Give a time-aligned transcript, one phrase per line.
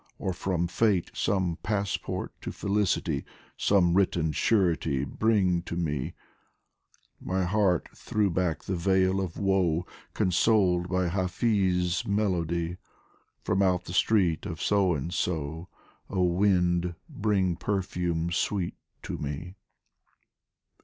[0.17, 3.23] or from Fate Some passport to felicity,
[3.55, 6.15] Some written surety bring to me!
[7.23, 9.85] My heart threw back the veil of woe,
[10.15, 12.77] Consoled by Hafiz' melody:
[13.43, 15.67] From out the street of So and So,
[16.09, 18.73] Oh wind, bring perfumes sweet
[19.03, 19.53] to me